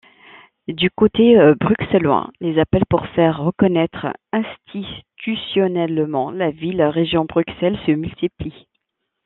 [0.67, 8.67] Du côté bruxellois, les appels pour faire reconnaître institutionnellement la Ville-Région Bruxelles se multiplient.